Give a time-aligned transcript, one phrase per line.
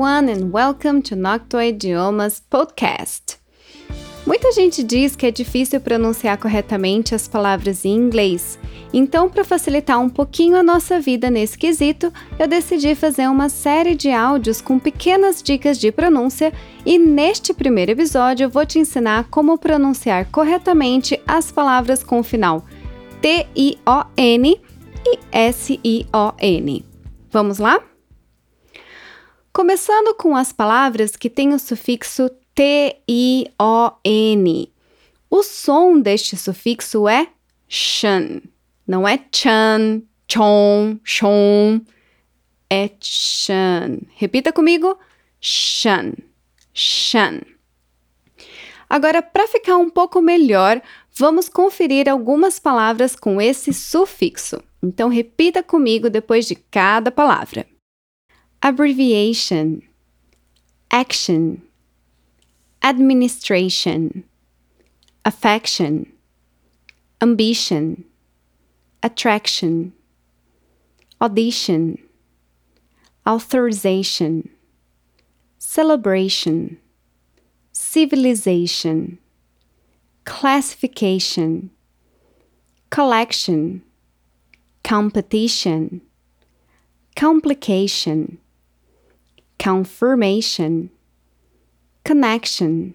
[0.00, 3.36] everyone, and welcome to Noctua Idiomas Podcast.
[4.26, 8.58] Muita gente diz que é difícil pronunciar corretamente as palavras em inglês,
[8.94, 13.94] então, para facilitar um pouquinho a nossa vida nesse quesito, eu decidi fazer uma série
[13.94, 16.50] de áudios com pequenas dicas de pronúncia
[16.86, 22.24] e neste primeiro episódio eu vou te ensinar como pronunciar corretamente as palavras com o
[22.24, 22.64] final
[23.20, 24.60] T-I-O-N
[25.06, 26.84] e S-I-O-N.
[27.30, 27.89] Vamos lá?
[29.52, 33.52] Começando com as palavras que têm o sufixo T-I-O-N.
[35.28, 37.26] O som deste sufixo é
[37.68, 38.42] shan,
[38.86, 41.80] não é chan, chon, shon,
[42.70, 43.98] é chan.
[44.14, 44.96] Repita comigo:
[45.40, 46.12] shan,
[46.72, 47.40] shan.
[48.88, 50.80] Agora, para ficar um pouco melhor,
[51.12, 54.62] vamos conferir algumas palavras com esse sufixo.
[54.80, 57.66] Então, repita comigo depois de cada palavra:
[58.62, 59.82] abbreviation,
[60.90, 61.62] action,
[62.82, 64.24] administration,
[65.24, 66.12] affection,
[67.22, 68.04] ambition,
[69.02, 69.92] attraction,
[71.22, 71.98] audition,
[73.26, 74.48] authorization,
[75.58, 76.78] celebration,
[77.72, 79.18] civilization,
[80.24, 81.70] classification,
[82.90, 83.82] collection,
[84.84, 86.00] competition,
[87.16, 88.38] complication,
[89.60, 90.88] confirmation,
[92.02, 92.94] connection,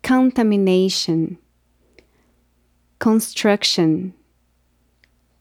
[0.00, 1.36] contamination,
[3.00, 4.14] construction,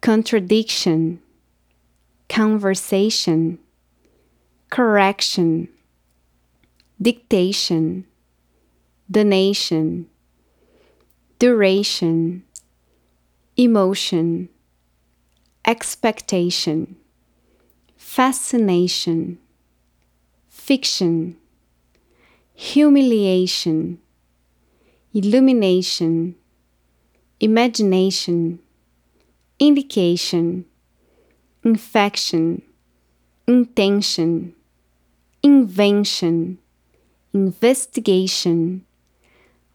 [0.00, 1.20] contradiction,
[2.28, 3.58] conversation,
[4.70, 5.66] correction,
[7.02, 8.04] dictation,
[9.10, 10.06] donation,
[11.40, 12.44] duration,
[13.56, 14.48] emotion,
[15.66, 16.94] expectation,
[17.96, 19.38] fascination,
[20.66, 21.36] fiction,
[22.54, 23.98] humiliation,
[25.14, 26.34] illumination,
[27.38, 28.58] imagination,
[29.60, 30.64] indication,
[31.64, 32.62] infection,
[33.46, 34.52] intention,
[35.40, 36.58] invention,
[37.32, 38.84] investigation,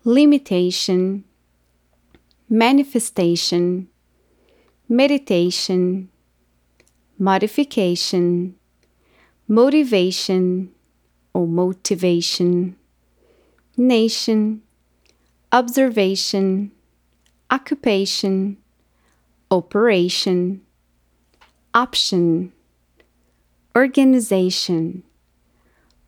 [0.04, 1.24] limitation,
[2.50, 3.88] manifestation,
[4.90, 6.10] meditation,
[7.18, 8.56] modification,
[9.48, 10.70] motivation
[11.34, 12.76] or motivation,
[13.78, 14.62] nation,
[15.52, 16.72] observation,
[17.50, 18.58] occupation,
[19.50, 20.62] operation,
[21.74, 22.52] option,
[23.76, 25.04] organization,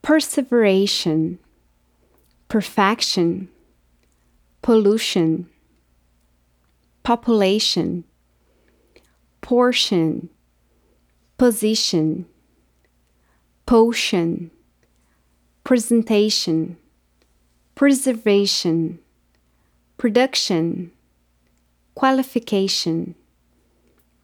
[0.02, 1.38] perseveration,
[2.48, 3.48] perfection,
[4.62, 5.48] pollution,
[7.02, 8.04] population,
[9.40, 10.28] portion,
[11.36, 12.26] position,
[13.66, 14.50] potion,
[15.64, 16.76] presentation,
[17.74, 18.98] preservation,
[19.96, 20.92] production,
[21.94, 23.14] qualification,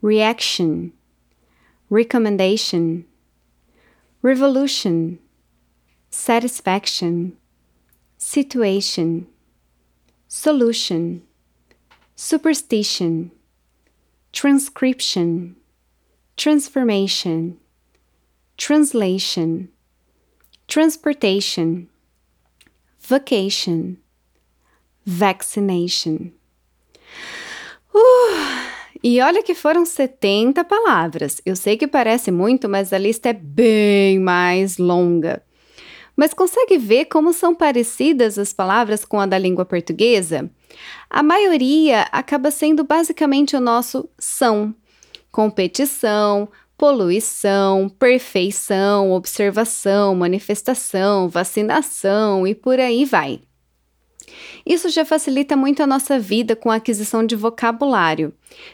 [0.02, 0.92] reaction,
[1.88, 3.06] recommendation,
[4.20, 5.18] revolution,
[6.10, 7.34] satisfaction,
[8.18, 9.26] situation,
[10.28, 11.22] solution,
[12.16, 13.30] superstition,
[14.32, 15.56] transcription,
[16.36, 17.56] transformation,
[18.58, 19.70] translation,
[20.70, 21.88] transportation,
[23.00, 23.96] vacation,
[25.04, 26.30] vaccination.
[27.92, 28.70] Uh,
[29.02, 31.42] e olha que foram 70 palavras.
[31.44, 35.42] Eu sei que parece muito, mas a lista é bem mais longa.
[36.14, 40.48] Mas consegue ver como são parecidas as palavras com a da língua portuguesa?
[41.08, 44.72] A maioria acaba sendo basicamente o nosso são.
[45.32, 46.48] Competição,
[46.80, 53.38] poluição, perfeição, observação, manifestação, vacinação e por aí vai.
[54.64, 58.32] Isso já facilita muito a nossa vida com a aquisição de vocabulário,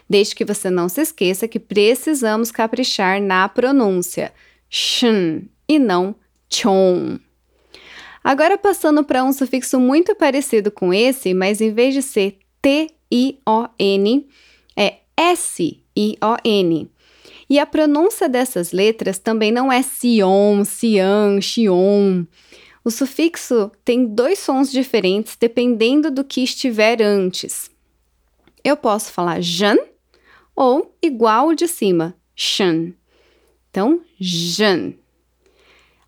[0.09, 4.31] desde que você não se esqueça que precisamos caprichar na pronúncia
[4.69, 6.15] shin e não
[6.49, 7.19] chon.
[8.23, 14.27] Agora passando para um sufixo muito parecido com esse, mas em vez de ser T-I-O-N,
[14.77, 16.89] é S-I-O-N.
[17.49, 22.25] E a pronúncia dessas letras também não é Sion, Cian, Xion.
[22.83, 27.71] O sufixo tem dois sons diferentes dependendo do que estiver antes.
[28.63, 29.77] Eu posso falar Jan
[30.55, 32.93] ou igual o de cima, Shan.
[33.69, 34.93] Então, Jan.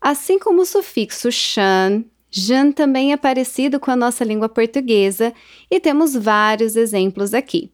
[0.01, 5.33] Assim como o sufixo Shan, Jan também é parecido com a nossa língua portuguesa
[5.69, 7.71] e temos vários exemplos aqui.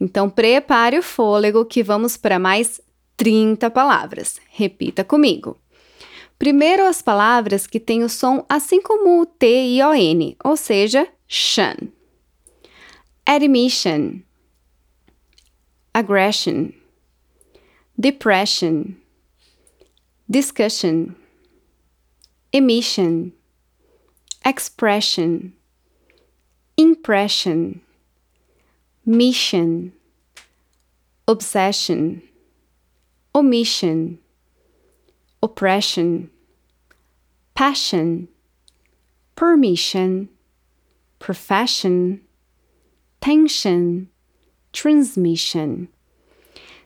[0.00, 2.80] Então, prepare o fôlego que vamos para mais
[3.16, 4.40] 30 palavras.
[4.50, 5.58] Repita comigo.
[6.38, 10.56] Primeiro as palavras que têm o som assim como o T e o N, ou
[10.56, 11.76] seja, shan.
[13.24, 14.20] Admission,
[15.94, 16.72] aggression,
[17.96, 18.94] depression,
[20.28, 21.14] discussion,
[22.52, 23.32] emission,
[24.44, 25.52] expression,
[26.76, 27.80] impression,
[29.06, 29.92] mission,
[31.26, 32.20] obsession,
[33.34, 34.16] omission,
[35.42, 36.30] oppression,
[37.52, 38.28] passion,
[39.34, 40.28] permission,
[41.18, 42.20] profession,
[43.20, 44.06] tension,
[44.72, 45.88] transmission.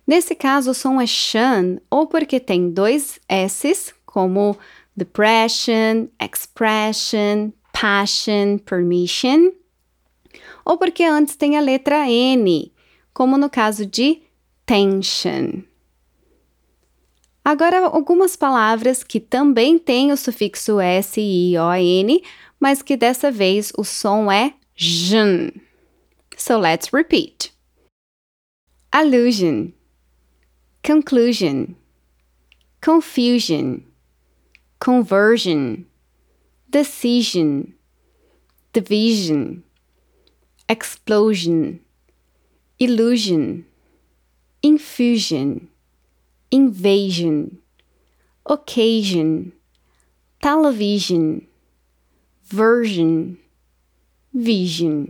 [0.06, 4.56] Nesse caso, o som é shan, ou porque tem dois S's, como
[4.96, 9.52] depression, expression, passion, permission,
[10.64, 12.72] ou porque antes tem a letra N,
[13.12, 14.22] como no caso de
[14.64, 15.62] tension.
[17.48, 22.22] Agora, algumas palavras que também têm o sufixo S, I, O, N,
[22.60, 25.58] mas que dessa vez o som é jn.
[26.36, 27.54] So let's repeat.
[28.92, 29.72] Allusion,
[30.84, 31.68] conclusion,
[32.84, 33.80] confusion,
[34.78, 35.84] conversion,
[36.68, 37.62] decision,
[38.74, 39.62] division,
[40.68, 41.78] explosion,
[42.78, 43.62] illusion,
[44.62, 45.66] infusion,
[46.50, 47.48] invasion,
[48.44, 49.52] occasion,
[50.40, 51.40] television,
[52.42, 53.36] version,
[54.32, 55.06] vision.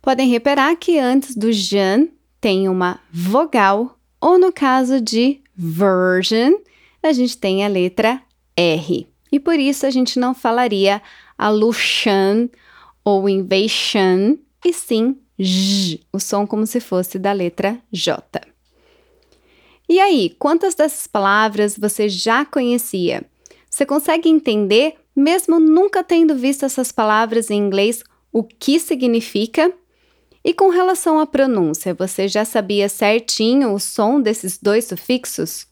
[0.00, 2.08] Podem reparar que antes do Jan
[2.40, 6.54] tem uma vogal, ou no caso de version,
[7.02, 8.22] a gente tem a letra
[8.56, 9.06] R.
[9.30, 11.02] E por isso a gente não falaria
[11.36, 12.48] aluxan
[13.04, 18.40] ou invasion, e sim J, o som como se fosse da letra J.
[19.88, 23.24] E aí, quantas dessas palavras você já conhecia?
[23.70, 29.72] Você consegue entender, mesmo nunca tendo visto essas palavras em inglês, o que significa?
[30.44, 35.66] E com relação à pronúncia, você já sabia certinho o som desses dois sufixos?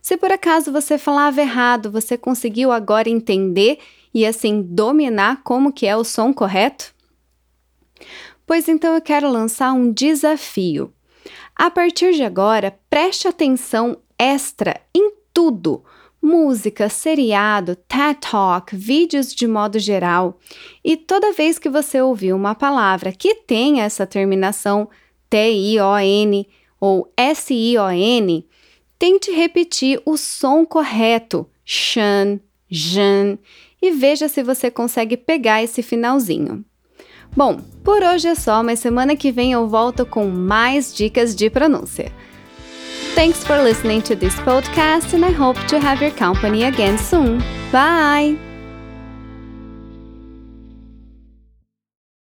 [0.00, 3.78] Se por acaso você falava errado, você conseguiu agora entender
[4.14, 6.94] e assim dominar como que é o som correto?
[8.46, 10.92] Pois então eu quero lançar um desafio.
[11.62, 15.84] A partir de agora, preste atenção extra em tudo.
[16.22, 20.38] Música, seriado, TED Talk, vídeos de modo geral.
[20.82, 24.88] E toda vez que você ouvir uma palavra que tenha essa terminação
[25.28, 26.48] T-I-O-N
[26.80, 28.48] ou S-I-O-N,
[28.98, 32.40] tente repetir o som correto, shan,
[32.70, 33.38] jan,
[33.82, 36.64] e veja se você consegue pegar esse finalzinho.
[37.36, 41.48] Bom, por hoje é só, mas semana que vem eu volto com mais dicas de
[41.48, 42.12] pronúncia.
[43.14, 47.38] Thanks for listening to this podcast and I hope to have your company again soon.
[47.72, 48.49] Bye!